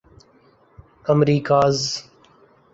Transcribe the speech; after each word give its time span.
Americas 1.11 2.03